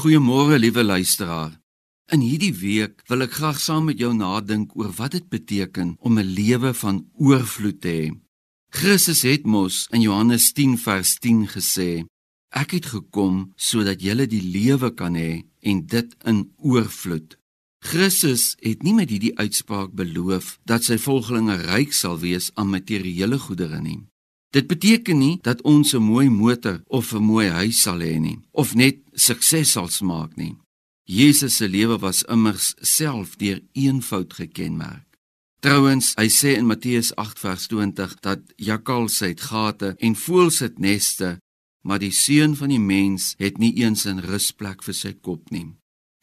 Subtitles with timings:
[0.00, 1.60] Goeiemôre liewe luisteraar.
[2.08, 6.16] In hierdie week wil ek graag saam met jou nadink oor wat dit beteken om
[6.18, 8.06] 'n lewe van oorvloed te hê.
[8.72, 12.06] Christus het mos in Johannes 10 vers 10 gesê:
[12.48, 17.36] Ek het gekom sodat julle die lewe kan hê en dit in oorvloed.
[17.84, 23.38] Christus het nie met hierdie uitspraak beloof dat sy volgelinge ryk sal wees aan materiële
[23.38, 24.09] goedere nie.
[24.50, 28.38] Dit beteken nie dat ons 'n mooi motor of 'n mooi huis sal hê nie
[28.50, 30.56] of net sukses sal smaak nie.
[31.04, 35.10] Jesus se lewe was immers self deur eenvoud gekenmerk.
[35.60, 41.38] Trouwens, hy sê in Matteus 8:20 dat jakkals het gate en voëls het neste,
[41.82, 45.74] maar die seun van die mens het nie eens 'n rusplek vir sy kop nie.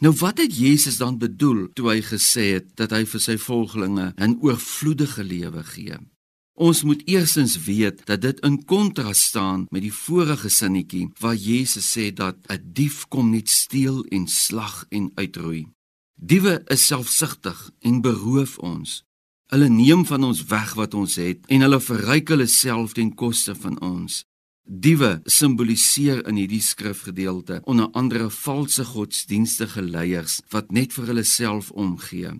[0.02, 4.14] Nou wat het Jesus dan bedoel toe hy gesê het dat hy vir sy volgelinge
[4.18, 5.98] 'n oorvloedige lewe gee?
[6.58, 11.86] Ons moet eersins weet dat dit in kontras staan met die vorige sinnetjie waar Jesus
[11.94, 15.68] sê dat 'n dief kom net steel en slag en uitroei.
[16.16, 19.04] Diewe is selfsugtig en beroof ons.
[19.48, 23.56] Hulle neem van ons weg wat ons het en hulle verryk hulle self ten koste
[23.56, 24.26] van ons.
[24.64, 31.72] Diewe simboliseer in hierdie skrifgedeelte onder andere valse godsdienstige leiers wat net vir hulle self
[31.72, 32.34] omgee.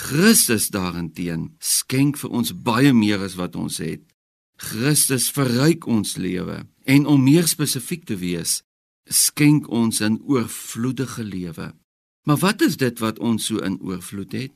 [0.00, 4.00] Christus daarenteen skenk vir ons baie meer as wat ons het.
[4.60, 8.62] Christus verryk ons lewe en om meer spesifiek te wees,
[9.04, 11.74] skenk ons 'n oorvloedige lewe.
[12.26, 14.54] Maar wat is dit wat ons so in oorvloed het?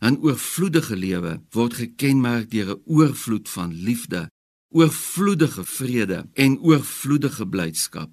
[0.00, 4.30] 'n Oorvloedige lewe word gekenmerk deur 'n oorvloed van liefde,
[4.70, 8.10] oorvloedige vrede en oorvloedige blydskap.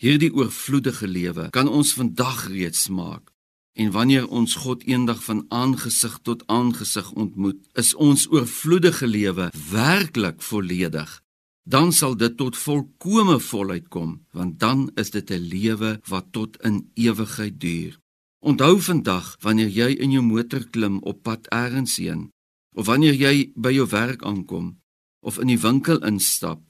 [0.00, 3.33] Hierdie oorvloedige lewe kan ons vandag reeds maak.
[3.74, 10.42] En wanneer ons God eendag van aangesig tot aangesig ontmoet, is ons oorvloedige lewe werklik
[10.42, 11.22] volledig.
[11.66, 16.62] Dan sal dit tot volkomme volheid kom, want dan is dit 'n lewe wat tot
[16.62, 17.98] in ewigheid duur.
[18.38, 22.30] Onthou vandag wanneer jy in jou motor klim op pad ergens heen,
[22.76, 24.78] of wanneer jy by jou werk aankom,
[25.20, 26.60] of in die winkel instap,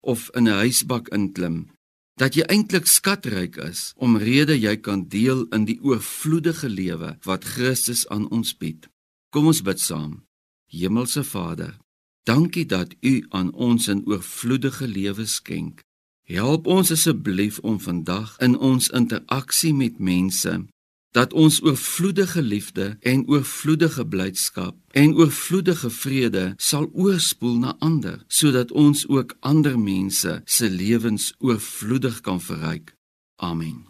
[0.00, 1.70] of in 'n huisbak inklim,
[2.20, 8.02] dat jy eintlik skatryk is omrede jy kan deel in die oorvloedige lewe wat Christus
[8.12, 8.88] aan ons bied.
[9.32, 10.18] Kom ons bid saam.
[10.68, 11.78] Hemelse Vader,
[12.28, 15.80] dankie dat U aan ons 'n oorvloedige lewe skenk.
[16.28, 20.52] Help ons asseblief om vandag in ons interaksie met mense
[21.10, 28.72] dat ons oorvloedige liefde en oorvloedige blydskap en oorvloedige vrede sal oorspoel na ander sodat
[28.72, 32.94] ons ook ander mense se lewens oorvloedig kan verryk.
[33.36, 33.89] Amen.